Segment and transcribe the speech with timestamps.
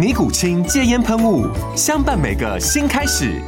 [0.00, 1.46] 尼古清戒烟喷雾，
[1.76, 3.38] 相伴每个新开始。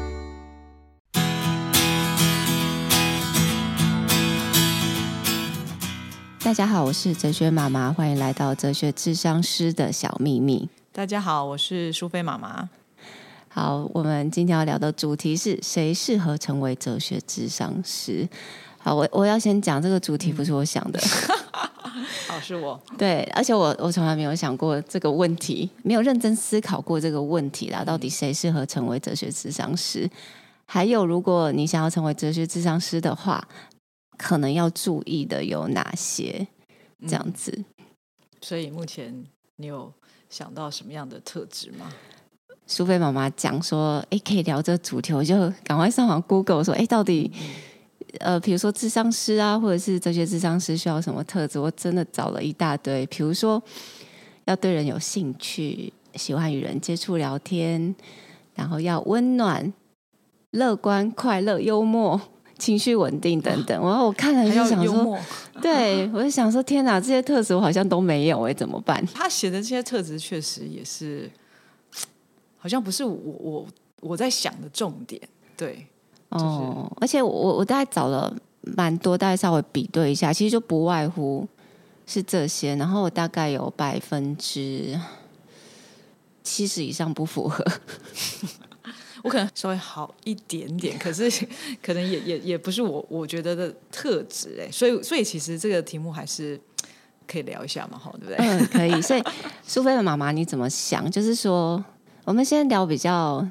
[6.45, 10.69] 大家好，我是哲学妈妈，欢迎来到哲学智商师的小秘密。
[10.93, 12.69] 大家好，我是苏菲妈妈。
[13.49, 18.29] 好，我们今天要聊的主题是谁适合成为哲学智商师？
[18.77, 21.01] 好，我我要先讲这个主题，不是我想的。
[21.01, 21.39] 嗯
[22.29, 27.85] 好， 是我对，而且我我从来没有想过这个问题，没有认真思考过这个问题啦。
[27.85, 30.09] 到底谁适合成为哲学智商师？
[30.67, 33.47] 还有，如果你想要成为哲学智商师的话，
[34.17, 36.47] 可能要注意的有哪些？
[37.07, 37.53] 这样子。
[37.57, 37.85] 嗯，
[38.41, 39.25] 所以目前
[39.57, 39.93] 你有
[40.31, 41.93] 想到什么样的特质吗？
[42.67, 47.31] 苏菲妈妈讲说，哎，可以聊这个主题，我就赶快上网 Google 说，哎，到底。
[47.35, 47.72] 嗯
[48.19, 51.59] 呃，比如说智商师啊，或者是哲学智商师需要什么特质？
[51.59, 53.07] 我真的找了一大堆。
[53.07, 53.63] 比如说，
[54.45, 57.95] 要对人有兴趣，喜欢与人接触聊天，
[58.55, 59.73] 然后要温暖、
[60.51, 62.21] 乐观、快乐、幽默、
[62.59, 63.81] 情绪稳定等等。
[63.83, 65.19] 然后我看了就想说，
[65.61, 69.05] 对，我就想说，天哪，这些特质我好像都没有哎，怎么办？
[69.15, 71.31] 他写的这些特质确实也是，
[72.59, 73.67] 好像不是我我
[74.01, 75.21] 我在想的重点，
[75.57, 75.87] 对。
[76.33, 81.47] 哦，而且我我大概找了蛮多，大概稍微比对一下，其实就不外乎
[82.07, 82.75] 是这些。
[82.77, 84.99] 然后我大概有百分之
[86.43, 87.65] 七十以上不符合，
[89.23, 91.31] 我可能稍微好一点点，可是
[91.83, 94.71] 可能也也也不是我我觉得的特质哎。
[94.71, 96.61] 所以所以其实这个题目还是
[97.27, 98.37] 可以聊一下嘛，哈，对不对？
[98.39, 99.03] 嗯，可以。
[99.03, 99.23] 所以
[99.63, 101.11] 苏菲的妈妈你怎么想？
[101.11, 101.85] 就是说，
[102.25, 103.47] 我们先聊比较。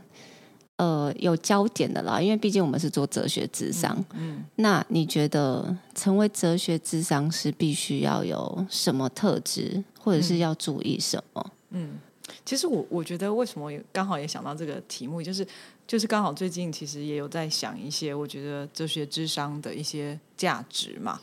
[0.82, 3.96] 呃，有焦点的啦，因为毕竟我们是做哲学智商。
[4.16, 11.52] 嗯，嗯，那你觉得成为哲学智商是必须要有什么特质，或者是要注意什么？
[11.70, 12.00] 嗯，
[12.44, 15.46] 其实我我觉得为什么刚好也想到这个题目，就是
[15.86, 21.22] 就是刚好最近其实也有在想一些我觉得哲学智商的一些价值嘛。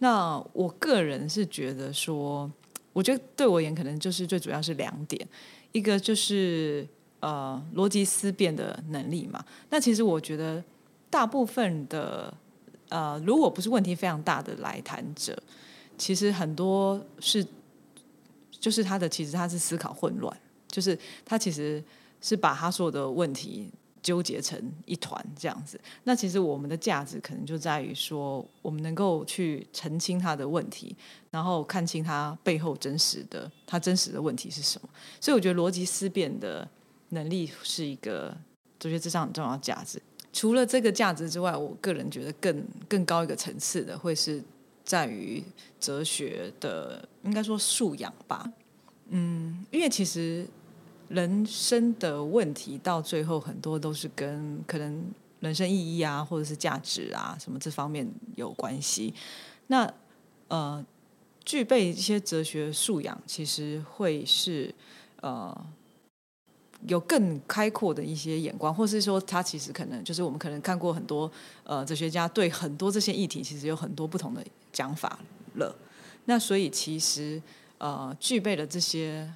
[0.00, 2.50] 那我个人是觉得说，
[2.92, 5.26] 我觉得对我而言可能就是最主要是两点，
[5.72, 6.86] 一个就是。
[7.20, 10.62] 呃，逻辑思辨的能力嘛，那其实我觉得
[11.10, 12.32] 大部分的
[12.90, 15.36] 呃，如果不是问题非常大的来谈者，
[15.96, 17.44] 其实很多是
[18.52, 21.82] 就是他的，其实他是思考混乱，就是他其实
[22.20, 23.68] 是把他所有的问题
[24.00, 24.56] 纠结成
[24.86, 25.80] 一团这样子。
[26.04, 30.96] 那其实我们的价值可能就在于说，我们能够去澄清他的问题，
[31.32, 34.88] 然后看清他背后真实的他真实的问题是什么。
[35.20, 36.68] 所以我觉得逻辑思辨的。
[37.10, 38.36] 能力是一个
[38.78, 40.00] 哲学咨商很重要的价值。
[40.30, 44.42] 除了这个价值之外，我个人觉得更更高一个层次的，会是
[44.84, 45.42] 在于
[45.80, 48.52] 哲学的，应该说素养吧。
[49.08, 50.46] 嗯，因为其实
[51.08, 55.02] 人生的问题到最后很多都是跟可能
[55.40, 59.14] 人生意义啊，或者是价值啊什么这方面有关系。
[59.68, 59.92] 那
[60.48, 60.84] 呃，
[61.42, 64.74] 具备一些哲学素养，其实会是
[65.22, 65.66] 呃。
[66.86, 71.30] 有更开阔的一些眼光，或是说他其实可能就是我们可能看过很多
[71.64, 75.18] 呃哲学家对很多这些议题其实有很多不同的讲法
[75.54, 75.74] 了。
[76.26, 77.42] 那所以其实
[77.78, 79.28] 呃具备了这些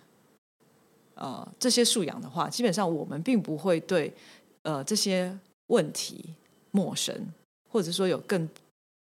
[1.14, 4.14] 呃这些素养的话，基本上我们并不会对
[4.62, 5.36] 呃这些
[5.66, 6.24] 问题
[6.70, 7.26] 陌生，
[7.68, 8.48] 或者说有更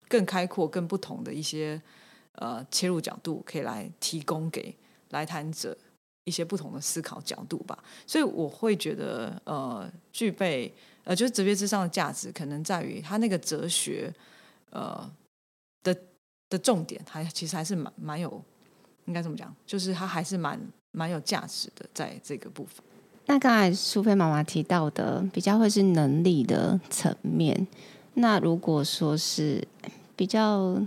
[0.09, 1.81] 更开阔、更不同的一些
[2.33, 4.75] 呃切入角度可以来提供给
[5.11, 5.77] 来谈者。
[6.25, 10.73] 一些不同的思考角度吧，所以我会觉得，呃，具备
[11.05, 14.13] 呃，就是哲学之上的价值，可能在于他那个哲学，
[14.71, 15.11] 呃
[15.83, 15.95] 的
[16.49, 18.43] 的重点，还其实还是蛮蛮有，
[19.05, 20.59] 应该这么讲，就是他还是蛮
[20.93, 22.83] 蛮有价值的，在这个部分。
[23.27, 27.67] 那刚才苏菲妈妈提到的比较会是能力的层面，
[28.15, 29.67] 那如果说是
[30.17, 30.81] 比较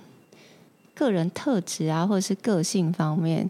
[0.96, 3.50] 个人特质啊，或者是个性方面，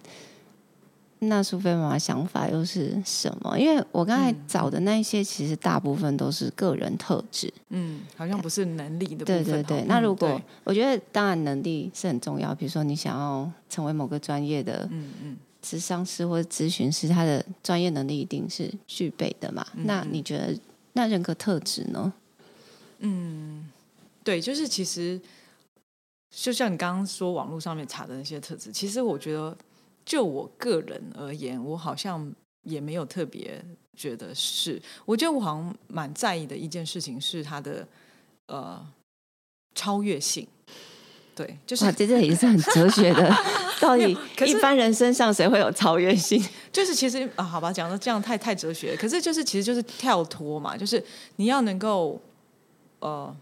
[1.19, 3.57] 那苏菲妈妈想法又是什么？
[3.57, 9.43] 因为我刚才找的那一些，其实大部分都是个人特质，嗯，好像不是能力的部分。
[9.43, 9.83] 对对对。
[9.87, 15.37] 那如果我觉得，当然能力是很重要，比如说你想要成为某个专业的，嗯嗯。
[15.59, 19.65] 咨商师或者咨询师，他的专业能力一定是具备的嘛？
[19.73, 20.57] 嗯、那你觉得
[20.93, 22.13] 那人格特质呢？
[22.99, 23.67] 嗯，
[24.23, 25.19] 对，就是其实
[26.31, 29.57] 就像你刚刚说网络上面查的那些特质，其实我觉得
[30.07, 32.33] 就我个人而言，我好像
[32.63, 33.61] 也没有特别
[33.93, 34.81] 觉得是。
[35.05, 37.85] 我觉得我好像蛮在意的一件事情是他的
[38.45, 38.81] 呃
[39.75, 40.47] 超越性。
[41.35, 43.29] 对，就是哇，这这也是很哲学的。
[43.81, 46.41] 到底一般人身上谁会有超越性？
[46.71, 48.95] 就是其实啊，好吧，讲的这样太太哲学。
[48.95, 51.03] 可是就是其实就是跳脱嘛，就是
[51.35, 52.19] 你要能够
[52.99, 53.35] 呃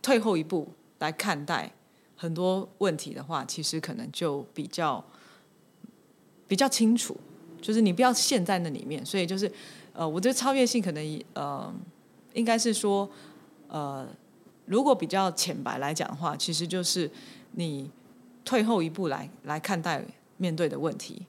[0.00, 0.68] 退后一步
[1.00, 1.70] 来看待
[2.16, 5.04] 很多问题的话，其实可能就比较
[6.48, 7.16] 比较清楚。
[7.60, 9.04] 就是你不要陷在那里面。
[9.04, 9.50] 所以就是
[9.92, 11.72] 呃，我觉得超越性可能呃，
[12.32, 13.08] 应该是说
[13.68, 14.06] 呃。
[14.66, 17.10] 如果比较浅白来讲的话，其实就是
[17.52, 17.90] 你
[18.46, 20.02] 退后一步来来看待
[20.38, 21.20] 面对的问题，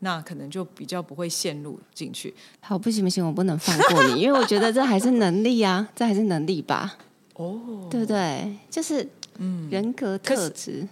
[0.00, 2.34] 那可能就比较不会陷入进去。
[2.60, 6.98] 好，不行不行，我不能放过你，因为我觉得这还是能力啊， 这还是能力吧？
[7.36, 8.58] 哦，对不对？
[8.68, 9.08] 就是
[9.38, 10.86] 嗯，人格特质，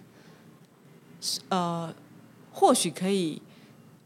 [1.50, 1.94] 呃，
[2.50, 3.42] 或许可以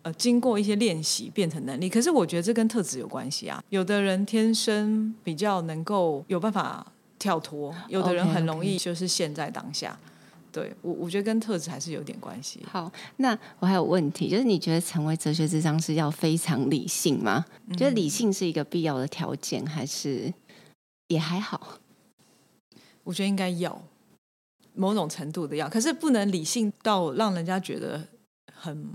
[0.05, 3.61] 呃经过一些练习变成能力，可是我觉得这跟特质有关系啊。
[3.71, 6.87] 有的人天生比较能够有办法。
[7.17, 9.89] 跳脱，有的人很容易就是陷在当下。
[9.89, 10.53] Okay, okay.
[10.53, 12.61] 对我，我觉得跟特质还是有点关系。
[12.71, 17.47] 好，那我还有问题，就是你觉得成为哲学智商是要非常理性吗？
[17.69, 20.35] 嗯、觉得理性是一个必要的条件，还是
[21.09, 21.79] 也还好？
[23.05, 23.81] 我觉得应该要
[24.75, 28.07] 某种程度的要，可是不能理性到让人家觉得
[28.53, 28.87] 很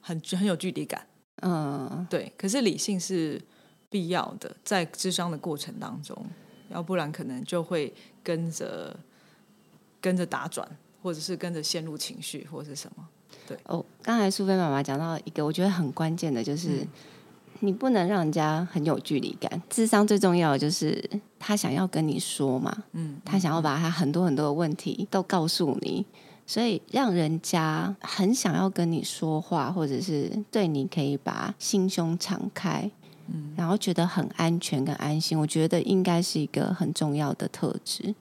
[0.00, 1.06] 很很有距离感。
[1.42, 2.32] 嗯，对。
[2.36, 3.40] 可是理性是
[3.88, 6.16] 必要的，在智商的过程当中。
[6.72, 7.92] 要不然可能就会
[8.22, 8.96] 跟着
[10.00, 10.64] 跟着打转，
[11.02, 13.08] 或者是跟着陷入情绪，或者是什么。
[13.44, 16.88] 对哦，刚才苏菲妈妈讲到一个我觉得很关键的，就是、嗯、
[17.58, 19.60] 你不能让人家很有距离感。
[19.68, 21.02] 智商最重要的就是
[21.40, 26.06] 他想要跟你说嘛，嗯，他想要把他很多很多的问题都告诉你，
[26.50, 32.90] 所以让人家很想要跟你说话，或者是对你可以把心胸敞开。
[33.54, 38.12] 然后觉得很安全跟安心，我觉得应该是一个很重要的特质。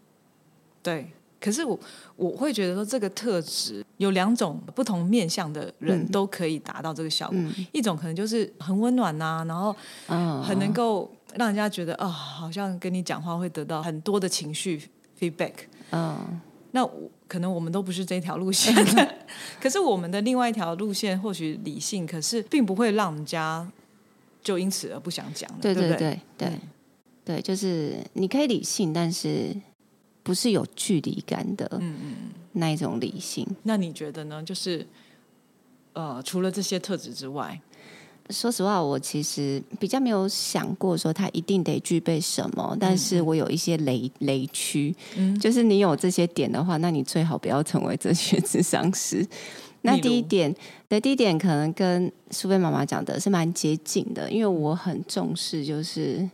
[0.84, 1.12] 对，
[1.42, 1.80] 可是我
[2.16, 7.36] 我会觉得说，这个特质有两种不同面向的人都可以达到这个效果。
[7.40, 9.76] 嗯、一种可能就是很温暖呐、啊，然后
[10.44, 14.88] 很能够让人家觉得啊、哦，好像跟你讲话会得到很多的情绪
[15.20, 15.54] feedback。
[15.90, 16.40] 嗯，
[16.70, 16.88] 那
[17.30, 19.16] 可能我们都不是这条路线的，
[19.62, 23.72] 可是我们的另外一条路线或许理性，可是并不会让人家。
[24.42, 26.62] 就因此而不想讲了，对对对对对，对，嗯、
[27.26, 29.54] 对，就是你可以理性，但是
[30.24, 32.16] 不是有距离感的，嗯嗯，
[32.54, 33.46] 那一种理性。
[33.64, 34.42] 那你觉得呢？
[34.42, 34.88] 就是
[35.92, 37.60] 呃，除了这些特质之外，
[38.30, 49.26] 说实话，我其实比较没有想过说他一定得具备什么，但是我有一些雷雷区，嗯，就是你有这些点的话，那你最好不要成为哲学智商师。
[49.82, 50.54] 那第一点，
[50.90, 56.30] 对，第一点可能跟苏菲妈妈讲的是蛮接近的，因为我很重视就是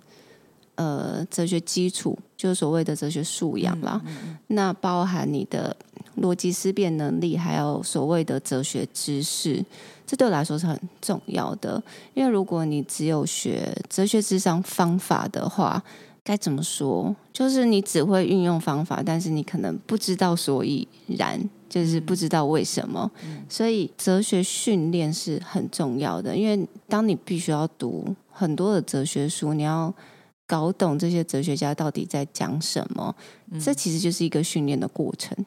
[0.73, 4.01] 呃哲学基础，就是所谓的哲学素养啦。
[4.03, 5.77] 嗯嗯嗯、那包含你的
[6.21, 9.63] 逻辑思辨能力，还有所谓的哲学知识，
[10.05, 11.81] 这对我来说是很重要的。
[12.13, 15.81] 因为如果你只有学哲学智商方法的话，
[16.23, 17.15] 该怎么说？
[17.31, 23.11] 就是你只会运用方法，但是你可能不知道所以然，就是不知道为什么。
[23.23, 29.93] 嗯、所以哲学训练是很重要的，因为当你必须要读很多的哲学书，你要
[30.47, 33.15] 搞懂这些哲学家到底在讲什么，
[33.51, 35.37] 嗯、这其实就是一个训练的过程。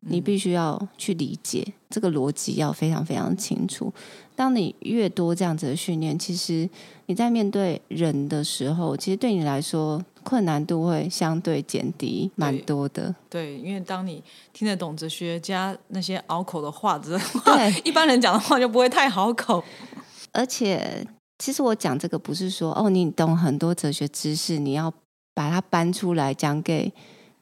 [0.00, 3.92] 你必须要去理解这个逻辑，要非常非常清楚。
[4.34, 6.68] 当你越多这样子的训练，其实
[7.06, 10.04] 你在面对人的时候，其实对你来说。
[10.26, 13.14] 困难度会相对减低蛮多的。
[13.30, 14.20] 对，对，因为当你
[14.52, 19.62] 听得懂哲学家那些拗口的话之后，对，一般人讲的话就不会太拗口。
[20.32, 21.06] 而且，
[21.38, 24.92] 其实我讲这个不是说哦，你懂很多哲学知识，你要
[25.32, 26.92] 把它搬出来讲给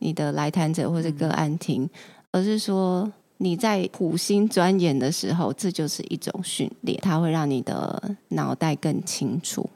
[0.01, 1.91] 你的来谈者或者个案听，嗯、
[2.35, 9.71] 而是说你在苦心钻研的时候，这就是一种训练，它会让你的脑袋更清楚。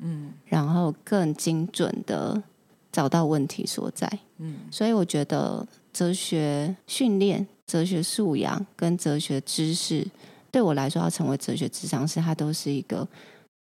[0.00, 2.42] 嗯，然后更精准的
[2.90, 10.06] 找到问题所在，嗯，所以我觉得哲学训练、哲学素养跟哲学知识，
[10.50, 13.08] 对我来说要成为哲学智商师，它都是一个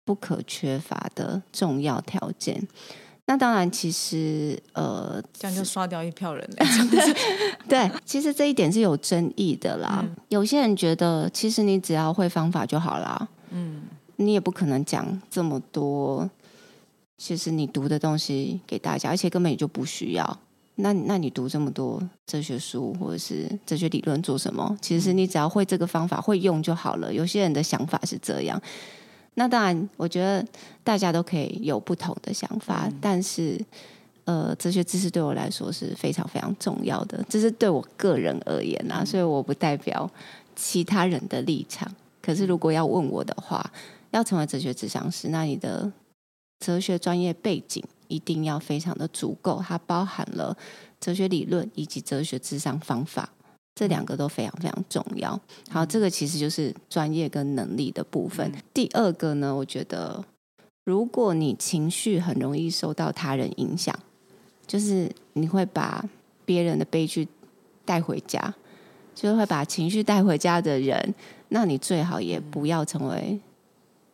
[0.05, 2.67] 不可缺乏的重要条件。
[3.31, 6.67] 那当然，其实呃，这样就刷掉一票人了。
[7.69, 10.01] 对，其实这一点是有争议的啦。
[10.03, 13.29] 嗯、有些人觉得，其实你只要会方法就好啦。
[13.51, 13.83] 嗯，
[14.17, 16.29] 你也不可能讲这么多，
[17.19, 20.39] 其实你读的东西给大家，而且根本也就不需要。
[20.75, 24.77] 那那你读这么多哲学书或者是哲学理论做什么？
[24.83, 27.15] 其实你只要会这个方法，会用就好了。
[27.15, 28.61] 有些人的想法是这样。
[29.41, 30.47] 那当然，我觉得
[30.85, 33.59] 大家都可以有不同的想法，嗯、但是，
[34.25, 40.07] 呃，哲学知识对我来说是非常非常重要的，这是对我个人而言啊，嗯、所以我不代表
[40.55, 41.91] 其他人的立场。
[42.21, 43.65] 可是，如果要问我的话，
[44.11, 45.91] 要成为哲学智商师，那你的
[46.59, 50.55] 哲学专业背景一定要非常的足够，它包含了
[51.01, 53.31] 哲学理论以及哲学智商方法。
[53.75, 55.41] 这两个都非常非常重要。
[55.71, 58.47] 好，这个其实就是专业跟能力的部分。
[58.55, 60.23] 嗯、第二个呢，我觉得
[60.85, 63.99] 如果你情绪很容易受到他人影响，
[64.67, 66.05] 就是你会把
[66.45, 67.27] 别人的悲剧
[67.87, 68.55] 带回家，
[69.15, 71.15] 就会把情绪带回家的人，
[71.49, 73.41] 那你最好也不要成为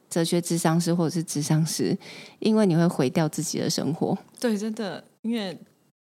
[0.08, 1.96] 哲学智商师或者是智商师，
[2.38, 4.16] 因为你会毁掉自己的生活。
[4.38, 5.58] 对，真的，因为。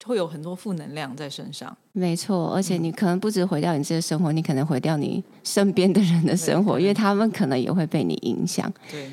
[0.05, 8.73] 会有很多负能量在身上，没错，而且你可能不止毁掉你自己的生活，嗯、你可能毁掉你身边的人的生活，因为他们可能也会被你影响。
[8.91, 9.11] 对，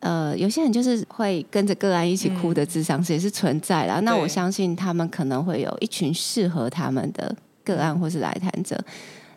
[0.00, 3.98] 呃，有些人就是会跟着个案一起哭的智商师也是存在啦。
[3.98, 8.78] 嗯、那我相信他们可能会有一群适合他们的个案或是来谈者，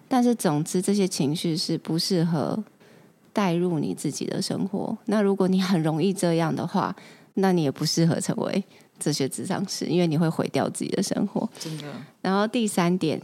[0.08, 2.64] 但是总之这些情绪是不适合
[3.34, 4.96] 带入你自己的生活。
[5.06, 6.96] 那如果你很容易这样的话，
[7.34, 8.64] 那你也不适合成为。
[9.02, 11.50] 哲学智商师，因为你会毁掉自己的生活。
[11.60, 11.86] 真的。
[12.22, 13.20] 然后第三点，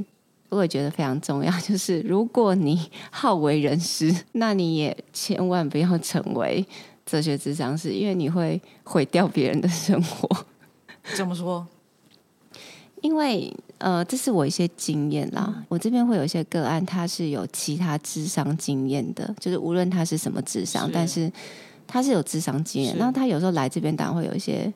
[0.50, 6.66] 我也觉得非常重要， 就是如果你好为人师，那你也千万不要成为
[7.06, 10.46] 哲学智商师，因为你会毁掉别人的生活。
[11.16, 11.68] 怎么说？
[13.02, 15.46] 因为呃，这是我一些经验啦。
[15.56, 21.32] 嗯、我这边会有一些个案，他是有其他智商经验的，就是无论他是什么智商，是但是
[21.86, 22.94] 他是有智商经验。
[22.94, 24.74] 是然后他有时候来这边，当然会有一些。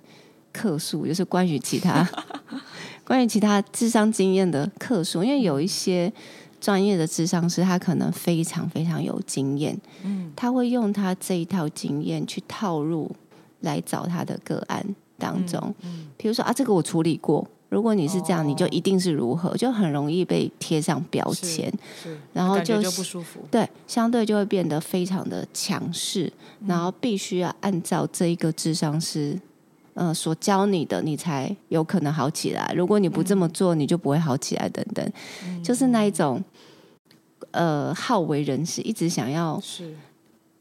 [0.51, 2.07] 客诉就是关于其他
[3.03, 6.11] 关于其他智商经验的客诉，因为有一些
[6.59, 13.09] 专业的智商师，他可能非常非常有经验，嗯，他会用他这一套经验去套入
[13.61, 14.85] 来找他的个案
[15.17, 21.73] 当中，嗯，比如说啊，这个我处理过，如果你是这样，你就一定是如何，就很容易被贴上标签，
[22.31, 26.31] 然后就就不舒服，对，相对就会变得非常的强势，
[26.65, 29.37] 然后必须要按照这一个智商师。
[29.93, 32.73] 呃，所教你的，你才有可能好起来。
[32.75, 34.69] 如果你不这么做，你就不会好起来。
[34.69, 35.11] 等等，
[35.45, 36.41] 嗯、就是那一种，
[37.51, 39.61] 呃，好为人师，一直想要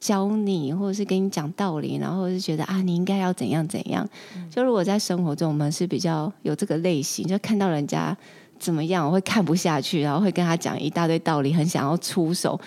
[0.00, 4.08] 教你，或者是跟你讲道理，然后是觉得啊，你应该要怎样怎样。
[4.34, 8.16] 嗯、就如果在生活中，我们是比较有这个类型，就看到人家
[8.58, 12.60] 怎么样，我会看不下去，然后会跟他讲一大堆道理，很想要出手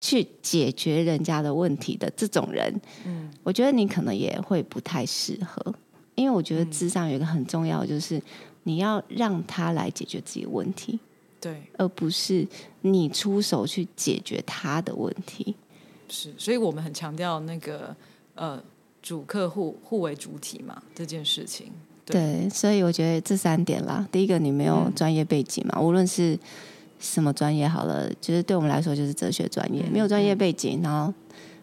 [0.00, 5.72] 去解决人家的问题的这种人，嗯，我觉得你可能也会不太适合。
[6.14, 8.20] 因为我觉得智商有一个很重要的，就是
[8.64, 10.98] 你要让他来解决自己的问题，
[11.40, 12.46] 对，而不是
[12.82, 15.56] 你出手去解决他的问题。
[16.08, 17.96] 是，所以我们很强调那个
[18.34, 18.62] 呃，
[19.00, 21.72] 主客户互为主体嘛，这件事情。
[22.04, 26.38] 对，对，所以我觉得这三点啦，第一个你没有专业背景嘛，嗯、无论是
[26.98, 31.12] 什么专业好了，就是对我们来说就是哲学专业，嗯、没有专业背景，然后。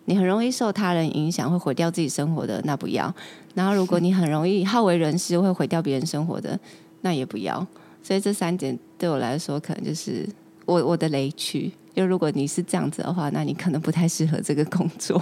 [0.10, 3.14] 你很容易受他人影响，会毁掉自己生活的，那不要。
[3.54, 6.60] 然后，如果你很容易好为人师，会毁掉别人生活的，
[7.02, 7.66] 那也不要。
[8.02, 10.28] 所以这三点对我来说，可能就是
[10.66, 11.72] 我我的雷区。
[11.94, 15.22] 就如果你是这样子的话，那你可能不太适合这个工作。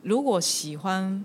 [0.00, 1.22] 如果喜欢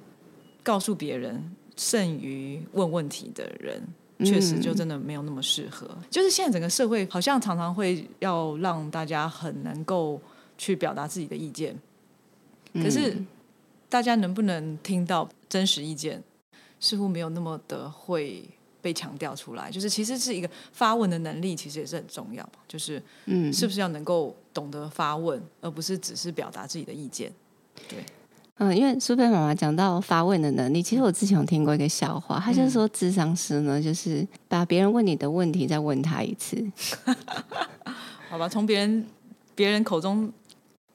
[0.62, 1.42] 告诉别人
[1.78, 3.82] 胜于问问题的人，
[4.26, 5.88] 确实就真的没有那么适合。
[5.92, 10.20] 嗯、就是现在整个社会好像常常会要让大家很能够
[10.58, 11.74] 去表达自己的意见。
[12.74, 13.18] 可是，
[13.90, 16.24] 大家能不能听到真实意见，
[16.80, 18.48] 似乎没有那么的会
[18.82, 19.70] 被强调出来。
[19.70, 22.48] 就是其实是一个发问的能力，其实也是很重要。
[22.68, 27.30] 就是，嗯，是不是要能够懂得发问，而不是只是表达自己的意见？
[27.90, 28.00] 对，
[28.60, 36.66] 嗯，因为苏菲妈妈讲到发问的能力，其实我之前有听过一个笑话，她就是说，智商师呢，就是把别人问你的问题再问他一次。
[38.30, 39.06] 好吧，从别人
[39.54, 40.32] 别人口中。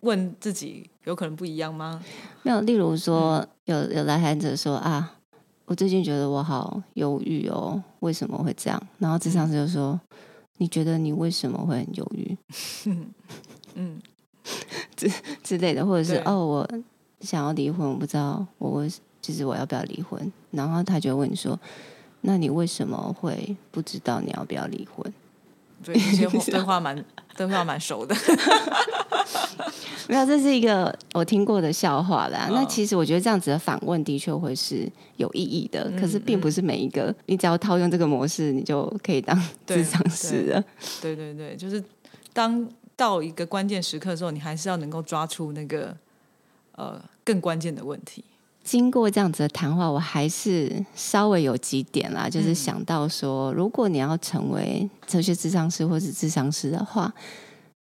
[0.00, 2.02] 问自己有可能不一样吗？
[2.42, 5.14] 没有，例如说有有来孩子说啊，
[5.64, 8.80] 我最近觉得我好忧郁哦，为什么会这样？
[8.98, 10.00] 然后咨商师就说
[10.58, 12.36] ：“你觉得你为什么会很忧郁？”
[13.74, 14.00] 嗯，
[14.96, 15.10] 之
[15.42, 16.68] 之类的，或者是哦，我
[17.20, 18.86] 想要离婚，我不知道我
[19.20, 20.32] 就是我要不要离婚。
[20.52, 21.58] 然后他就问你说
[22.22, 25.12] ：“那你为什么会不知道你要不要离婚？”
[25.84, 27.04] 对， 这些对话蛮
[27.36, 28.14] 对话蛮熟的。
[30.08, 32.46] 没有，这是一个我听过的笑话啦。
[32.48, 40.64] 哦、那其实我觉得这样子的访问的确会是有意义的，嗯、可是并不是每一个、嗯、你只要套用这个模式，你就可以当智商师了。
[41.02, 41.82] 对对对，就是
[42.32, 45.96] 当到一个关键时刻的时候，你还是要能够抓出那个
[46.76, 48.24] 呃更关键的问题。
[48.66, 57.14] 经过这样子的谈话，我还是稍微有几点啦，就是想到说，嗯、如果你要成为哲学智商师或是智商师的话。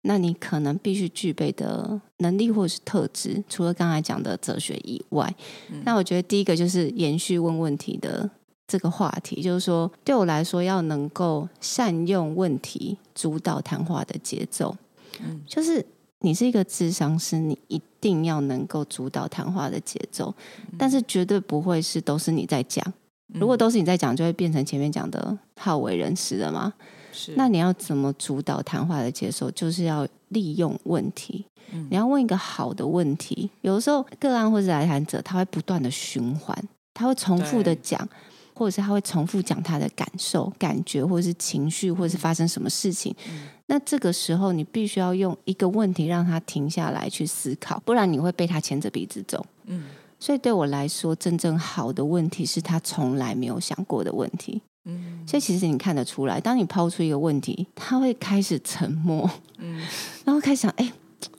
[0.06, 5.34] 那你可能必须具备的能力或是特质，除了刚才讲的哲学以外，
[5.70, 8.28] 嗯、那我觉得第一个就是延续问问题的
[8.68, 14.76] 这个话题，就是说对我来说要能够善用问题主导谈话的节奏。
[15.20, 15.82] 嗯，就是
[16.20, 17.80] 你是一个智商师，你一
[18.12, 20.34] 定要能够主导谈话的节奏，
[20.70, 22.84] 嗯、但是绝对不会是都是你在讲。
[23.32, 26.70] 如果都是你在讲，就会变成前面讲的好为人师的嘛。
[27.12, 29.50] 是那你要怎么主导谈话的节奏？
[29.52, 31.46] 就是要利用问题。
[31.72, 33.50] 嗯、你要问一个好的问题。
[33.62, 36.56] 有的时候个案或者来谈者，他会不断的循环，
[36.92, 38.10] 他会重复的讲，对
[38.54, 43.14] 或者是他会重复讲他的感受、感觉，或者是情绪，或者是发生什么事情。
[43.28, 49.44] 嗯、那这个时候，你必须要用一个问题让他停下来去思考，不然你会被他牵着鼻子走。
[49.66, 49.84] 嗯，
[50.18, 54.62] 所以对我来说，真正好的问题是他从来没有想过的问题。
[54.86, 59.80] 嗯，所以其实你看得出来，当你抛出一个问题，他会开始沉默，嗯，
[60.24, 60.92] 然后开始想，哎，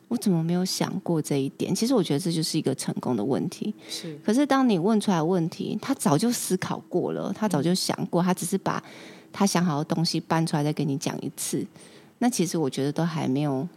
[0.07, 1.73] 我怎么没有想过这一点？
[1.73, 3.73] 其实我觉得这就是一个成功的问题。
[3.89, 8.83] 是，可是当你问出来问题，他早就思考过了，他早就想过，他只是把
[9.33, 11.65] 他想好的东西搬出来再跟你讲一次。
[12.19, 13.67] 那其实我觉得都还没有，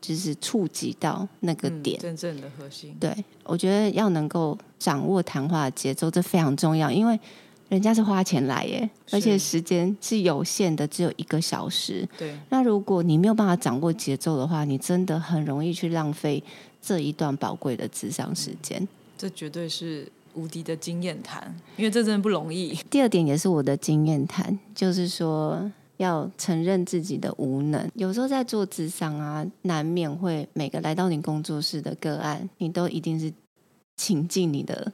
[0.00, 2.94] 就是触及到那个点，真正的核心。
[3.00, 7.18] 对，我觉得要能够掌握谈话的节奏，这非常重要，因为。
[7.74, 12.08] 人家是花钱来耶，而且时间是有限的，只有一个小时。
[12.16, 16.40] 对，那如果你没有办法掌握节奏的话，你真的很容易去浪费
[16.80, 18.86] 这一段宝贵的智商时间。
[19.18, 22.78] 这绝对是无敌的经验谈，因为这真的不容易。
[22.88, 27.90] 第二点也是我的经验谈，就是说要承认自己的无能。
[27.96, 33.32] 有时候在做智商啊，难免会每个来到你工作室的个案，你都一定是
[33.96, 34.92] 倾尽你的。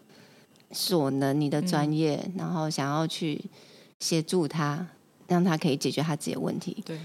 [0.73, 3.41] 所能，你的专业，嗯、然后想要去
[3.99, 4.87] 协助他，
[5.27, 6.83] 让他可以解决他自己的问题。
[6.87, 6.99] 对。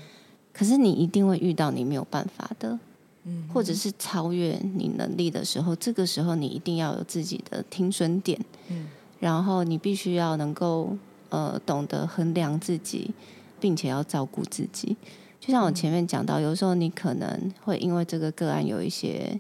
[0.54, 2.80] 可是你一定会遇到你没有办法的，
[3.24, 8.88] 嗯，或者是超越你能力的时候，这个时候你一定要有自己的停损点，嗯，
[9.20, 10.96] 然后你必须要能够
[11.30, 13.12] 呃懂得衡量自己，
[13.60, 14.96] 并且要照顾自己。
[15.42, 19.38] 就像我前面讲到，有时候你可能会因为这个个案有一些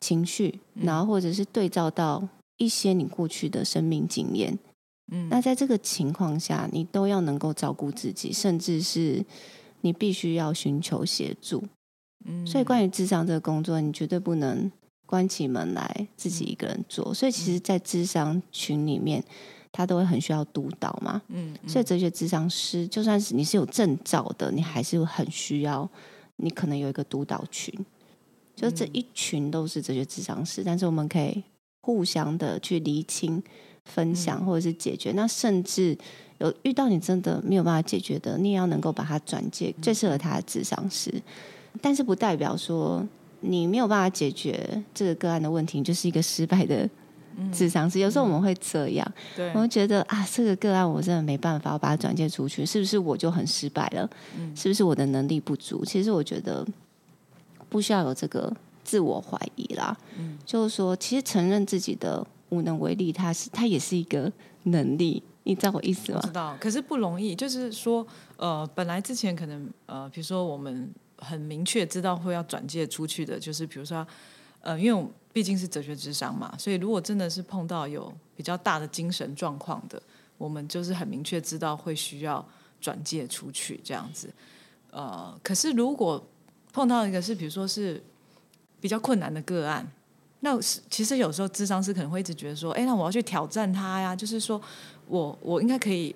[0.00, 2.22] 情绪，嗯、然后或者是对照到。
[2.56, 4.58] 一些你过去的生命经验，
[5.10, 9.24] 嗯，那在这个情况下，你都要能够照顾自己，甚至是
[9.80, 11.64] 你必须要寻求协助，
[12.24, 14.70] 嗯，所以关于智商这个工作，你绝对不能
[15.04, 17.10] 关起门来自己一个人做。
[17.10, 19.22] 嗯，所以其实，在智商群里面，
[19.72, 25.88] 他都会很需要督导嘛，嗯，嗯，所以哲学智商师，就算是你是有证照的，你还是很需要，
[26.36, 27.74] 你可能有一个督导群，
[28.54, 31.42] 就这一群都是哲学智商师，但是我们可以。
[31.84, 33.42] 互相的去厘清、
[33.84, 35.94] 分享或者是解决，嗯、那甚至
[36.38, 41.12] 有遇到你真的没有办法解决的，你也要能够把它转介最适合他的智商师。
[41.82, 43.06] 但是不代表说
[43.40, 46.88] 你没有办法解决这个个案的问题，你就是一个失败的
[47.52, 47.98] 智商师。
[47.98, 54.08] 嗯、有时候我们会这样，对我会觉得啊，这个个案我真的没办法，我把它转介出去，是不是我就很失败了？
[54.38, 55.84] 嗯、是不是我的能力不足？
[55.84, 56.66] 其实我觉得
[57.68, 58.50] 不需要有这个。
[58.84, 64.30] 自我怀疑啦，嗯，就是说，其实承认自己的无能为力，它是它也是一个
[64.64, 66.20] 能力，你知道我意思吗？
[66.22, 67.34] 知道，可是不容易。
[67.34, 74.06] 就是说，呃，本来之前可能呃，比如说我们很明确知道会要转介出去的，就是比如说，
[74.60, 80.00] 呃，因为我毕竟是哲学智商嘛，所以如果真的是碰到有比较大的精神状况的，
[80.38, 82.46] 我们就是很明确知道会需要
[82.80, 84.32] 转介出去这样子。
[84.90, 86.24] 呃，可是如果
[86.72, 88.02] 碰到一个是，比如说是。
[88.84, 89.90] 比较困难的个案，
[90.40, 94.60] 那其实有时候智商师可能会一直觉得说，哎，那我要去挑战他呀，就是说
[95.08, 96.14] 我我应该可以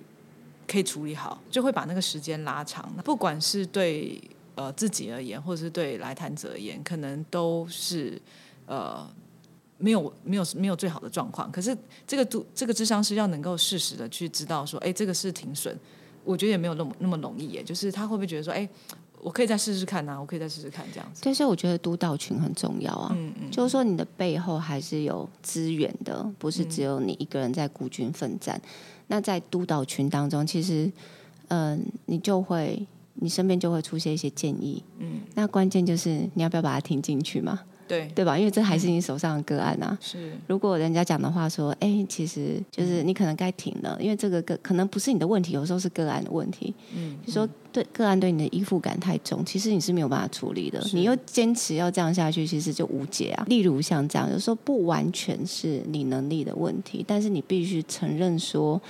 [0.66, 2.87] 可以处理好，就会把那个时间拉长。
[3.02, 4.20] 不管是对
[4.54, 8.20] 呃自己而言，或者是对来谈者而言，可能都是
[8.66, 9.11] 呃
[9.78, 11.50] 没有没有没有最好的状况。
[11.50, 11.74] 可是
[12.07, 15.74] 这个都这个智商师要能够适时的去知道说，哎，这个是停损，
[16.22, 17.62] 我觉得也没有那么那么容易耶。
[17.62, 18.68] 就是他会不会觉得说，哎，
[19.20, 21.22] 我可以再试试看啊，我可以再试试看这样子。
[21.22, 23.12] 对，所以我觉得督导群很重要啊。
[23.16, 28.61] 嗯嗯，就是说你的背后还是有资源的，不是只有你一个人在孤军奋战。
[28.64, 28.70] 嗯、
[29.09, 30.90] 那在督导群当中，其实，
[31.48, 32.87] 嗯、呃，你就会。
[33.20, 37.59] 你身边就会出现一些建议，嗯，那关键就是你要不要把它听进去嘛？
[37.88, 38.38] 对，对吧？
[38.38, 39.96] 因为这还是你手上的个案啊。
[40.01, 46.74] 是，如果人家讲的话说，哎，其实就是你可能该停了，因为这个个可能不是你的问题，有时候是个案的问题。
[46.94, 50.81] 嗯，就说对个案对你的依附感太重，其实你是没有办法处理的。
[50.92, 53.44] 你又坚持要这样下去，其实就无解啊。
[53.48, 58.81] 例如像这样，有时候不完全是你能力的问题，但是你必须承认说。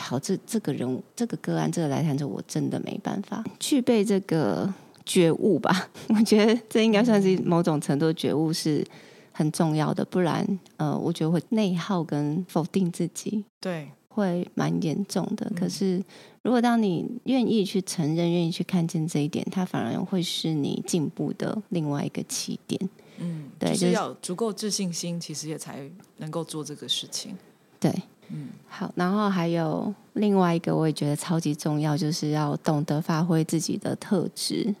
[0.00, 4.72] 好，这这个人，这个个案，这个来谈者，我真的没办法具备这个
[5.08, 5.88] 觉悟吧？
[6.14, 8.84] 我觉得这应该算是某种程度的觉悟是
[9.32, 15.50] 很重要的，不然，呃，我觉得会内耗跟否定自己，对，会蛮严重的。
[15.56, 16.04] 可是，
[16.42, 22.78] 如果当你愿意去承认，愿意去看见这一点，它反而会是你进步的另外一个起点。
[23.18, 27.34] 嗯，对，就是要足够自信心，其实也才能够做这个事情。
[27.80, 27.90] 对。
[28.30, 34.74] 嗯，好，然后还有另外一个，我也觉得超级重要，就是要懂得发挥自己的特质。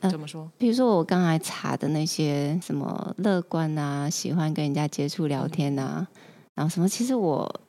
[0.00, 0.42] 嗯，怎么说？
[0.42, 6.16] 呃，比如说我刚才查的那些什么乐观啊，喜欢跟人家接触聊天啊，嗯，
[6.54, 7.60] 然后什么，其实我。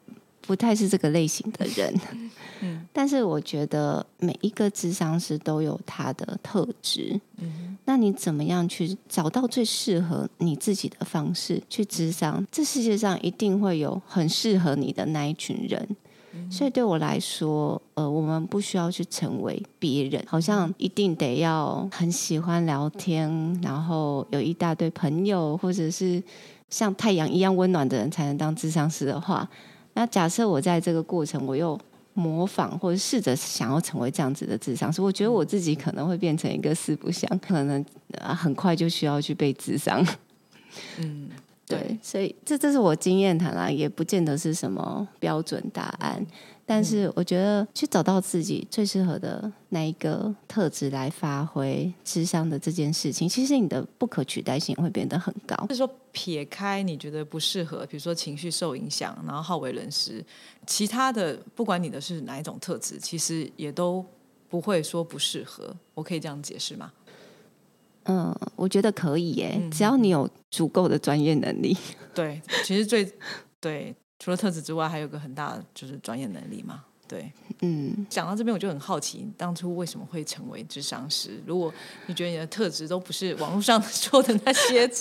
[0.42, 1.94] 不太是这个类型的人，
[2.62, 12.44] 嗯，但是我觉得每一个智商师都有他的特质，嗯，那你怎么样去找到最适合你自己的方式去智商？
[12.52, 15.96] 这世界上一定会有很适合你的那一群人，嗯，
[16.50, 23.30] 所以对我来说，呃，我们不需要去成为别人，好像一定得要很喜欢聊天，
[23.62, 26.22] 然后有一大堆朋友，或者是
[26.70, 29.50] 像太阳一样温暖的人才能当智商师的话。
[29.94, 31.78] 那假设我在这个过程，我又
[32.14, 37.84] 模仿或者试着想要成为这样子的智商师，我觉得我自己可能会变成一个四不像，可能
[38.22, 40.06] 啊很快就需要去被智商。
[41.00, 41.30] 嗯，
[41.70, 46.26] 对，所以这这是我经验谈啦，也不见得是什么标准答案。
[46.66, 55.56] 但是我觉得去找到自己最适合的那一个特质来发挥智商的这件事情，其实你的不可取代性会变得很高。
[55.68, 60.24] 就是说，撇开你觉得不适合，比如说情绪受影响，然后好为人师，
[60.68, 64.06] 其他的不管你的是哪一种特质，其实也都
[64.48, 65.76] 不会说不适合。
[65.96, 66.92] 我可以这样解释吗？
[68.10, 71.78] 嗯，我觉得可以耶，只要你有足够的专业能力。
[72.14, 73.10] 对，其实最
[73.62, 73.96] 对。
[74.22, 76.84] 除了特质之外，还有个很大的就是专业能力嘛。
[77.08, 81.42] 对，嗯，讲到这边我就很好奇，当初为什么会成为智商师？
[81.46, 81.74] 如果
[82.08, 84.92] 你觉得你的特质都不是网络上 说的那些，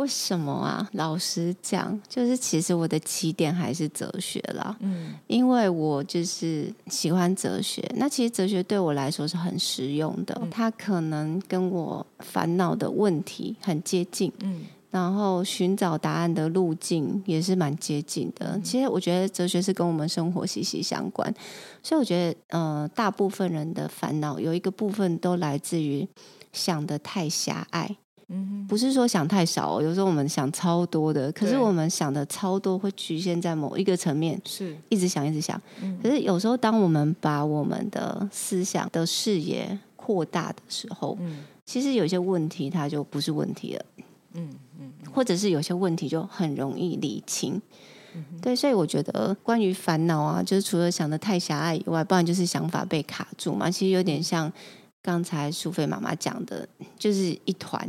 [0.00, 0.88] 为什么啊？
[0.94, 4.74] 老实讲，就是其实我的起点还是哲学啦。
[4.80, 7.86] 嗯，因为我就是喜欢哲学。
[7.96, 14.32] 那其实哲学对我来说是很实用的，嗯，它可能跟我烦恼的问题很接近。
[14.42, 14.64] 嗯。
[14.90, 18.58] 然后寻找答案的路径也是蛮接近的。
[18.64, 21.32] 其实我觉得哲学是跟我们生活息息相关，
[21.82, 26.08] 所以我觉得，呃，大部分人的烦恼有一个部分都来自于
[26.52, 27.98] 想的太狭隘。
[28.32, 35.60] 嗯，不是说想太少哦，有时候我们想超多的，可是我们想的超多会局限在某一个层面，是一直想一直想。
[36.02, 41.18] 可是有时候当我们把我们的思想的视野扩大的时候，
[41.66, 43.84] 其实有些问题它就不是问题了。
[44.34, 44.48] 嗯。
[45.12, 47.60] 或者是有些问题就很容易理清，
[48.14, 53.68] 嗯、对，所以我觉得关于烦恼啊，就是除了想的太狭隘以外，不然就是想法被卡住嘛。
[53.68, 54.50] 其实有点像
[55.02, 57.88] 刚才苏菲妈妈讲的，就是一团。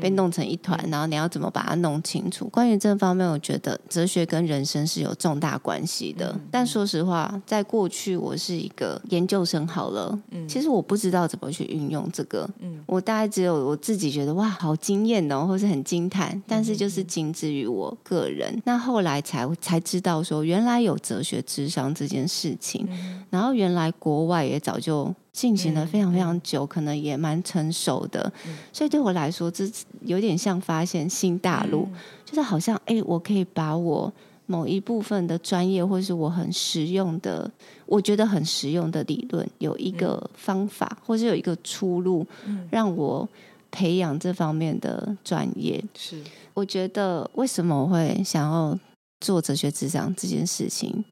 [0.00, 2.46] 被弄成一团，然后你要怎么把它弄清楚？
[2.48, 6.34] 关于这方面，我觉得哲学跟人生是有重大关系的。
[6.50, 10.18] 但说实话，在过去我是一个研究生，好了，
[10.48, 12.48] 其实我不知道怎么去运用这个。
[12.86, 18.60] 我大概只有我自己觉得哇，好惊艳哦，或是很惊叹，但是就是仅止于我个人。
[18.64, 22.88] 那后来才才知道说，原来有哲学智商这件事情，
[23.30, 25.14] 然后原来国外也早就。
[25.34, 29.68] 进行了非常非常久，嗯、可能也蛮成熟的，嗯、所以对我来说，这
[30.02, 34.10] 有点像发现新大陆，嗯、就是好像哎，我可以把我
[34.46, 37.50] 某一部分的专业，或是我很实用的，
[37.84, 43.28] 我觉得很实用的理论，有一个方法，嗯、或是有一个出路，嗯、让我
[43.72, 45.84] 培养这方面的专业。
[45.98, 46.22] 是，
[46.54, 48.78] 我觉得为什么我会想要
[49.18, 51.04] 做哲学智商这件事情，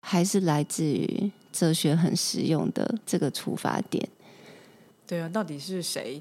[0.00, 1.30] 还是来自于。
[1.60, 4.08] 哲学很实用的这个出发点，
[5.06, 6.18] 对啊，到底是谁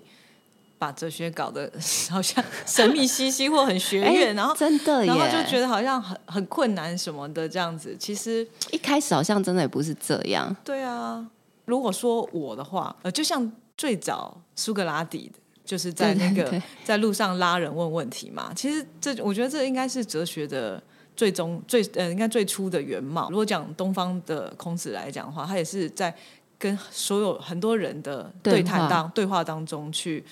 [0.78, 1.72] 把哲学搞得
[2.10, 7.96] 好像神秘兮兮或很学院，然后真的，然后就觉得好像很很困难什么的这样子。
[7.98, 10.54] 其实一开始好像真的也不是这样。
[10.66, 11.26] 对啊，
[11.64, 18.52] 如果说我的话，呃，就像最早苏格拉底的，就是在那个在路上拉人问问题嘛。
[18.54, 20.84] 其实这我觉得这应该是哲学的
[21.20, 23.28] 最终最呃应该最初的原貌。
[23.30, 26.16] 如果讲东方的孔子来讲的话，他也是在
[26.58, 30.24] 跟所有很多人的对谈当对话，当中去。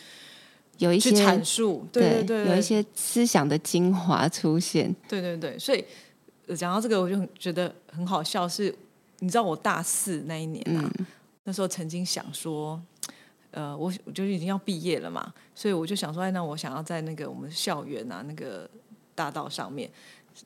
[0.78, 5.84] 有一些阐述，对对对，对，有一些思想的精华出现，对对对，所以
[6.56, 8.47] 讲到这个，我就觉得很好笑。
[8.47, 8.73] 是，
[9.19, 11.06] 你知道我大四那一年啊，嗯、
[11.45, 12.80] 那时候曾经想说，
[13.50, 18.69] 呃，我我就已经要毕业了嘛，所以我就想说，哎，那我想要在那个我们校园啊，那个
[19.15, 19.89] 大道上面。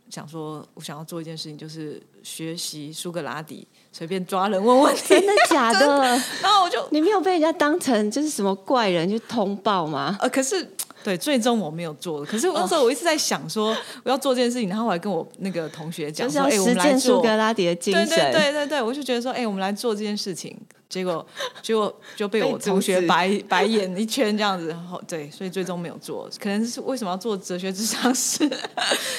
[0.09, 5.01] 想说，我想要做一件事情，就是学习苏格拉底，随便抓人问问题。
[5.09, 5.99] 真的假的？
[6.41, 10.17] 然后我就，你没有被人家当成就是什么怪人去通报吗？
[10.19, 10.69] 呃，可是。
[11.03, 12.23] 对，最终我没有做。
[12.25, 20.57] 可是那时候我一直在想说，我要做这件事情，然后我还跟我那个同学讲说：“哎，我们来做苏格拉底的精神。”对对对对，我就觉得说：“哎，我们来做这件事情。”
[20.89, 21.25] 结果
[21.61, 24.73] 结果就被我同学白 白眼一圈这样子。
[24.73, 26.29] 后对，所以最终没有做。
[26.37, 28.39] 可能是为什么要做哲学智商师，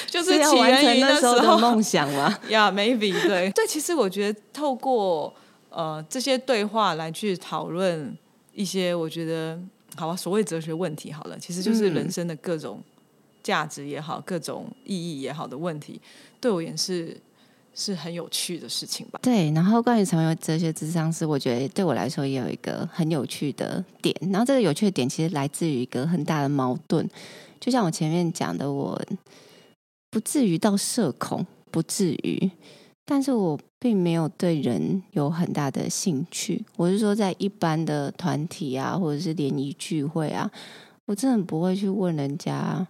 [0.05, 2.37] 就是起源于那时候的梦想嘛。
[2.49, 3.67] 呀、yeah，maybe 对对。
[3.67, 5.33] 其实我觉得透过
[5.69, 8.15] 呃这些对话来去讨论
[8.53, 9.59] 一些，我觉得。
[9.95, 12.81] 好吧，所谓哲学问题好了，其实就是人生的各种
[13.43, 16.01] 价值也好，嗯、各种意义也好的问题，
[16.39, 17.15] 对我也是
[17.75, 19.19] 是很有趣的事情吧。
[19.21, 24.15] 对，然后关于成为哲学智商师，我觉得对我来说也有一个很有趣的点。
[24.31, 27.07] 然后这个有趣的点其实来自于一个很大的矛盾，
[27.59, 28.99] 就像我前面讲的，我
[30.09, 32.49] 不至于到社恐，不至于。
[33.05, 36.63] 但是我并没有对人有很大的兴趣。
[36.77, 40.49] 我是说，在一般的团体啊，或者是联谊聚会啊，
[41.05, 42.87] 我真的不会去问人家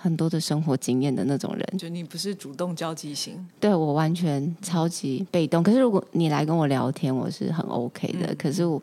[0.00, 1.66] 很多的生活经验的那种人。
[1.76, 3.44] 就你不是主动交际型？
[3.58, 5.64] 对，我完全超级被动。
[5.64, 8.28] 可是如果你来跟我聊天，我是很 OK 的。
[8.28, 8.80] 嗯、可是我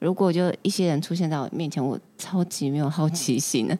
[0.00, 3.78] 如果就一些人出现在我面前，我超级没有好奇心的。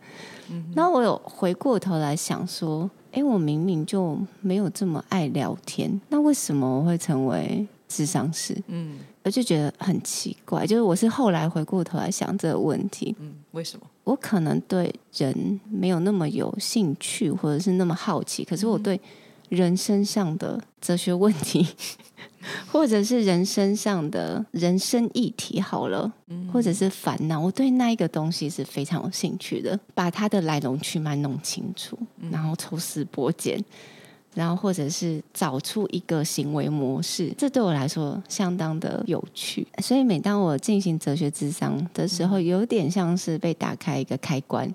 [0.48, 2.90] 嗯、然后我有回过头来想说。
[3.14, 8.60] 哎，我明明就没有这么爱聊天，那为什么我会成为智商师？
[8.66, 10.66] 嗯，我就觉得很奇怪。
[10.66, 13.86] 就是我是后来回过头来想这个问题，嗯，为什么？
[14.02, 19.00] 我可能对人没有那么有兴趣，或者是那么好奇，可是我对
[19.48, 21.66] 人身上的哲学问题。
[22.70, 26.12] 或者是人身上的人生议题好了，
[26.52, 31.98] 或者是烦恼，我对那一个东西是非常有兴趣的，把它的来龙去脉弄清楚，
[32.30, 33.58] 然后抽丝剥茧，
[34.34, 39.66] 然后或者是找出一个行为模式，这对我来说相当的有趣。
[39.78, 44.70] 所以每当我进行哲学智商的时候，有点像是被打开一个开关，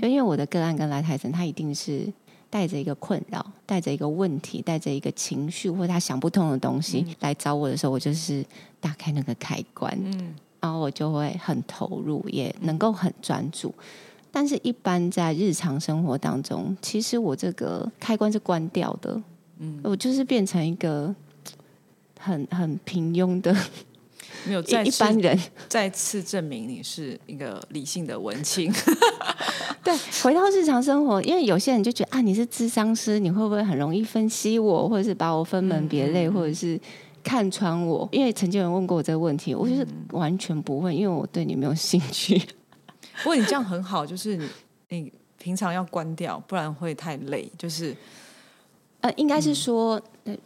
[0.00, 2.06] 就因为我的个案跟来台神，他一定是。
[2.52, 8.44] 带着一个困扰，带着一个问题，带着一个情绪，或他想不通的东西、嗯、来找我的时候，我就是
[8.78, 13.74] 打开那个开关，嗯，然后我就会很投入，也能够很专注。
[14.30, 19.18] 但是，一般在日常生活当中，其实我这个开关是关掉的，
[19.58, 21.14] 嗯，我就是变成一个
[22.20, 23.56] 很很平庸的，
[24.44, 28.70] 没有一般人，再次证明你是一个理性的文青。
[29.84, 29.92] 对，
[30.22, 36.80] 回到日常生活，因为有些人就觉得啊，你是智商师，你会不会很容易分析我，或者是把我分门别类，嗯、或者是
[37.24, 38.08] 看穿我？
[38.12, 42.38] 因为曾经有人问过我这个问题，我就是完全不会，因为我对你没有兴趣。
[43.22, 44.48] 不过你这样很好，就是你
[44.90, 47.50] 你平常要关掉，不然会太累。
[47.58, 47.96] 就是
[49.00, 50.38] 呃，应该是说，嗯、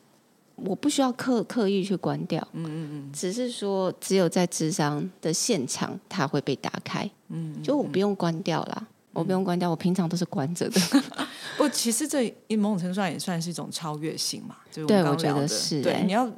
[0.55, 8.87] 我不需要刻刻意去关掉，嗯嗯嗯，只是说只有在智商的现场，它会被打开，嗯，嗯，就我不用关掉啦。
[9.17, 10.81] 我不用关掉，我平常都是关着的。
[11.57, 14.57] 不，其实这某种程度上也算是一种超越性嘛。
[14.71, 15.83] 就我对，我觉得是。
[15.83, 16.31] 对，你要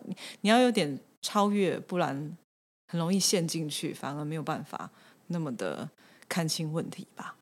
[0.43, 2.37] 你要有点超越，不然
[2.87, 4.89] 很容易陷进去，反而没有办法
[5.27, 5.89] 那么的
[6.29, 7.35] 看清问题吧。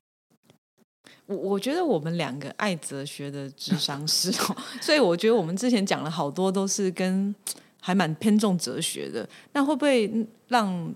[1.27, 7.33] 我我觉得我们两个爱哲学的智商师哦， 所以我觉得我们之前讲了好多都是跟
[7.79, 9.27] 还蛮偏重哲学的。
[9.53, 10.11] 那会不会
[10.47, 10.93] 让？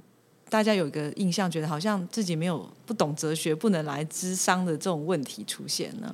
[0.52, 6.14] 大家有一个印象，觉得好像自己没有不懂哲学，不能来智商的这种问题出现呢？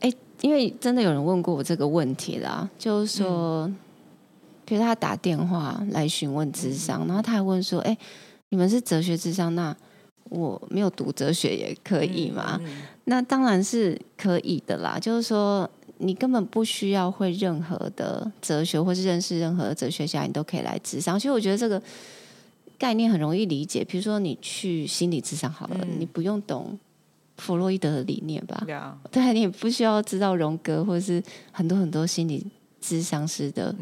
[0.00, 3.76] 哎，因为真的有人问过我这个问题啦，就是说，嗯、
[4.64, 7.96] 比如他打电话来询问智商，嗯、然后他还问说：“哎，
[8.48, 9.72] 你们是哲学智商，那
[10.30, 21.18] 我没有读哲学也可以吗？”嗯嗯、那当然是可以的啦，就是说你根本不需要会任何的哲学，或是认识任何的哲学家，你都可以来智商。
[21.20, 21.80] 所以我觉得这个。
[22.84, 23.82] 概念很容易理解。
[23.82, 26.78] 比如说你去心理智商好了，嗯、你不用懂
[27.38, 28.62] 弗洛伊德的理念吧.
[29.10, 32.46] 对，你也不需要知道荣格或者是很多很多心理
[32.82, 33.74] 智商师的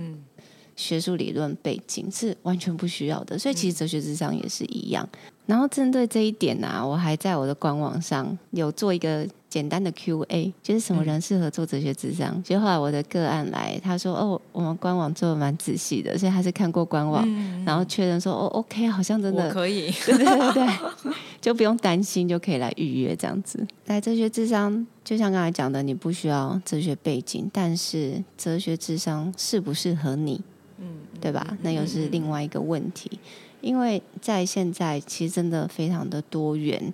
[0.77, 3.37] 学术理论背景，是完全不需要的。
[3.37, 5.09] 所以其实哲学智商也是一样。
[5.47, 12.43] 然后针对这一点呢、啊，我还在我的官网上有做一个简单的 Q&A，就是什么人适合做哲学智商。
[12.43, 19.91] 结果、嗯、后来我的个案来，他说：“哦，我们官网做的蛮仔细的，所以他是看过官网，嗯、然后确认说：‘哦，OK，好像真的可以。
[20.07, 23.62] ’对对对对，就不用担心，就可以来预约这样子。
[23.88, 30.41] 来哲学智商，就像刚才讲的，你不需要哲学背景，但是哲学智商适不适合你？
[30.79, 30.87] 嗯，
[31.21, 31.59] 对吧？
[31.61, 33.11] 那又是另外一个问题。
[33.12, 33.19] 嗯”
[33.62, 36.93] 因为在现在，其实真的非常的多元，嗯、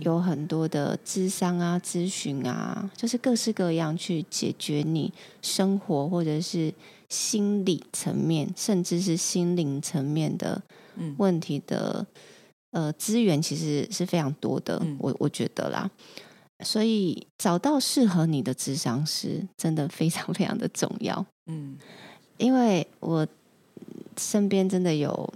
[0.00, 6.72] 有很多的智商啊、咨询啊，就是各式各样去解决你生活或者是
[7.08, 10.60] 心理层面，甚至是心灵层面的
[11.16, 12.06] 问题的、
[12.72, 14.78] 嗯、呃资源，其实是非常多的。
[14.82, 15.90] 嗯、我我觉得啦，
[16.64, 21.24] 所以找到适合你的智商师，真的非常非常的重要。
[21.46, 21.76] 嗯，
[22.36, 23.26] 因为我
[24.16, 25.32] 身边真的有。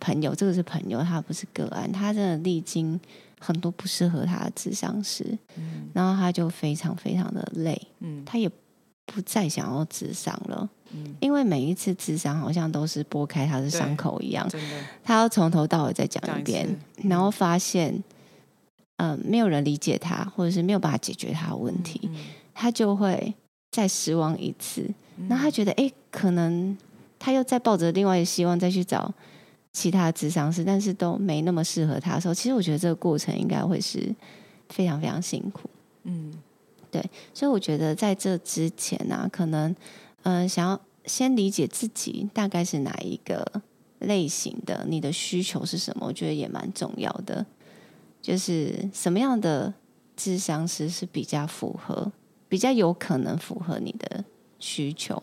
[0.00, 2.98] 朋友，这个是朋友，他不是个案，他真的历经
[3.44, 8.48] 很多不适合他的智商师，嗯、然后他就非常非常的累，嗯、他也
[9.04, 14.48] 不再想要智商了，嗯、因为每一次智商好像都是剥开他的伤口一样，
[15.02, 18.02] 他要从头到尾再讲一遍，一然后发现，
[19.22, 23.34] 没有人理解他，或者是没有办法解决他的问题，嗯嗯、他就会
[23.70, 24.88] 再失望一次，
[25.28, 26.74] 然后他觉得，哎，可能
[27.18, 29.12] 他又再抱着另外一个希望再去找。
[29.74, 34.14] 其他智商师，但是都没那么适合他的时候，其实我觉得这个过程应该会是
[34.68, 35.68] 非常非常辛苦。
[36.04, 36.32] 嗯，
[36.92, 39.74] 对，所以我觉得在这之前呢、啊，可能
[40.22, 43.44] 嗯、呃，想要先理解自己大概是哪一个
[43.98, 47.44] 类型的，你的需求是什么，我觉得也蛮重要的。
[48.22, 49.74] 就是什么样的
[50.16, 52.12] 智商师是比较符合、
[52.48, 54.24] 比较有可能符合你的
[54.60, 55.20] 需求？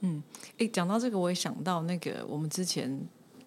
[0.00, 0.22] 嗯，
[0.56, 2.98] 诶，讲到这个，我也想到那个我们之前。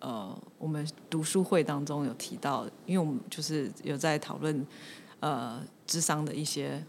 [0.06, 4.64] 呃，我们读书会当中有提到，因为我们就是有在讨论
[5.20, 6.80] 呃智商的一些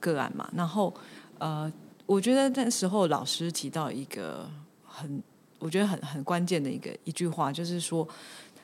[0.00, 0.50] 个案嘛。
[0.56, 0.94] 然后
[1.38, 1.70] 呃，
[2.06, 4.48] 我觉得那时候老师提到一个
[4.82, 5.22] 很，
[5.58, 8.08] 我觉得很很关键的一个一句话，就是说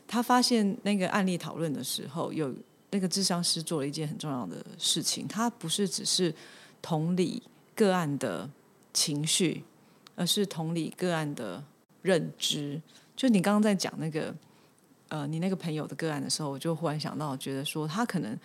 [0.08, 2.50] 他发现那个案例讨论的时候，有
[2.90, 6.34] 那个智商师做了一件很重要的事情，他不是只是
[6.80, 7.42] 同理
[7.74, 8.48] 个案的
[8.94, 9.62] 情绪，
[10.14, 11.62] 而是同理个案的
[12.00, 12.80] 认知。
[13.16, 14.34] 就你刚刚在讲那个，
[15.08, 18.38] 呃，你那个朋友的个案的时候，我就忽然想到，觉得说他可能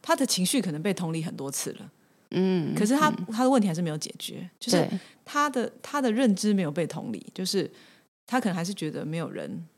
[0.00, 1.92] 他的情绪可能被同理很多次了，
[2.30, 4.88] 嗯，可是他、嗯、他的问题还是没有解决，就是
[5.24, 7.70] 他的他的认知没有被同理，就是
[8.26, 9.68] 他可能还是觉得没有人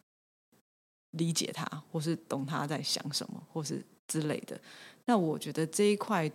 [1.12, 4.60] 理解他，或是懂他在想什么，或是之类的。
[5.06, 6.30] 那我觉得这一块，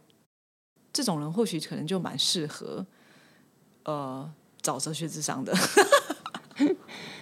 [0.92, 2.86] 这种人或许可能就蛮适合，
[3.84, 4.30] 呃，
[4.62, 5.54] 找哲学智商的。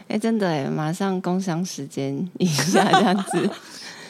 [0.10, 3.50] 哎，真的哎，马上工商时间一下这样子。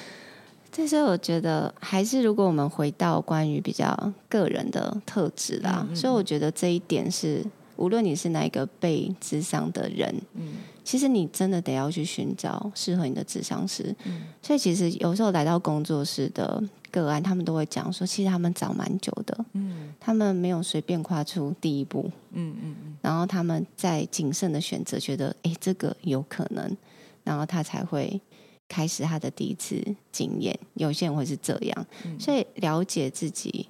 [0.71, 10.53] 这时候我觉得，还是如果我们回到关于比较个人的特质啦，嗯嗯，所以我觉得这一点是，无论你是哪一个被智商的人，嗯，
[10.85, 13.93] 其实你真的得要去寻找适合你的智商师。
[14.05, 16.63] 嗯，所以其实有时候来到工作室的。
[16.91, 26.77] 个案，他们都会讲说，其实他们找蛮久的，嗯，他们没有随便跨出第一步，嗯嗯嗯，然后他们在谨慎的选择，觉得哎，这个有可能，
[27.23, 28.19] 然后他才会
[28.67, 30.57] 开始他的第一次经验。
[30.75, 33.67] 有些人会是这样，嗯，所以了解自己。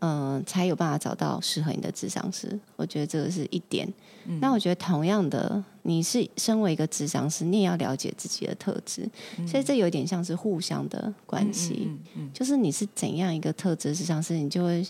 [0.00, 2.58] 嗯、呃，才有办法找到适合你的智商师。
[2.76, 3.86] 我觉得这个是一点。
[4.26, 9.08] 嗯、那我觉得同样的，你是身为一个智商师，你也要了解自己的特质。
[9.38, 11.90] 嗯、所以这有点像是互相的关系。
[12.32, 14.86] 就是你是怎样一个特质智商师，你就会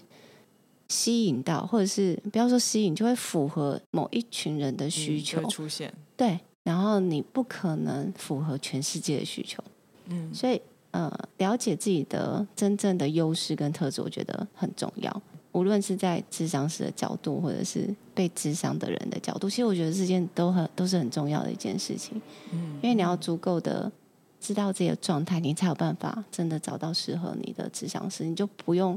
[0.89, 5.93] 吸引到，或者是不要说吸引，就会符合某一群人的需求、嗯、出现。
[6.17, 9.63] 对，然后你不可能符合全世界的需求。
[10.07, 10.61] 嗯，所以。
[10.95, 15.23] 呃，了解自己的真正的优势跟特质，我觉得很重要。
[15.51, 22.23] 无论是在智商师的角度，或者是被智商的人的角度，其实我觉得这件都很都是很重要的一件事情。
[22.53, 23.91] 嗯，因为你要足够的
[24.39, 28.25] 知道自己的状态，你才有办法真的找到适合你的智商师。
[28.25, 28.97] 你就不用，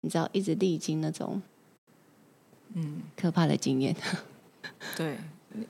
[0.00, 1.40] 你知道一直历经那种
[2.74, 3.94] 嗯可怕的经验。
[4.96, 5.16] 对，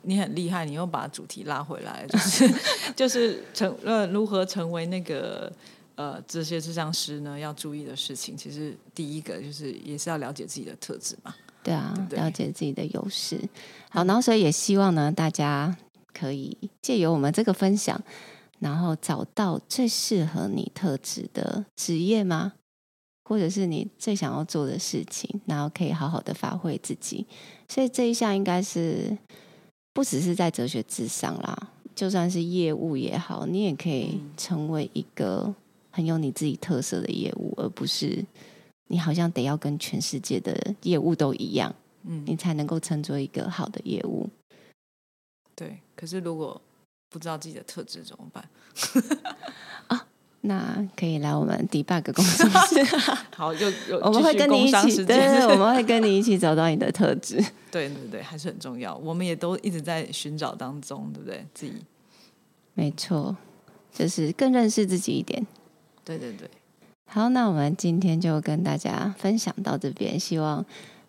[0.02, 2.54] 你很厉害，你又把主题拉回来，就是
[2.96, 5.52] 就是成呃如何成为那个
[5.96, 7.38] 呃这些智商师呢？
[7.38, 11.34] 要注意的事情，其实第一个就是也是要了解自己的特质嘛。
[11.62, 13.40] 对啊，对对了解自己的优势。
[13.90, 15.76] 好，然后所以也希望呢，大家
[16.14, 18.00] 可以借由我们这个分享，
[18.60, 22.52] 然后找到最适合你特质的职业吗？
[23.28, 27.26] 或者是你最想要做的事情，然后可以好好的发挥自己。
[27.68, 29.18] 所以这一项应该是
[29.92, 35.52] 不只是在哲学咨商啦，就算是业务也好，你也可以成为一个
[35.96, 38.22] 很有你自己特色的业务，而不是
[38.88, 41.74] 你好像得要跟全世界的业务都一样，
[42.04, 44.28] 嗯，你才能够称作一个好的业务。
[45.54, 46.60] 对，可是如果
[47.08, 48.46] 不知道自己的特质怎么办？
[49.86, 50.06] 啊，
[50.42, 52.84] 那可以来我们 Debug 工作室。
[53.34, 57.36] 好，就有我们会跟你一起，对，我们会跟你一起找到你的特质。
[57.72, 58.94] 对对对，还是很重要。
[58.96, 61.46] 我们也都一直在寻找当中，对不对？
[61.54, 61.72] 自己
[62.74, 63.34] 没错，
[63.94, 65.46] 就是更认识自己一点。
[66.06, 66.48] 对对对。
[67.04, 70.18] 好，那我们今天就跟大家分享到这边。
[70.18, 70.64] 希望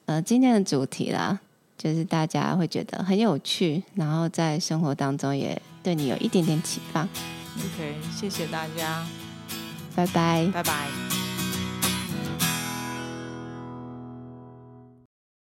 [0.08, 1.40] 呃今天的主题啦。
[1.78, 7.02] 就是大家会觉得很有趣，然后在生活当中也对你有一点点启发。
[7.04, 9.06] OK，谢谢大家，
[9.96, 11.27] 拜拜，拜拜。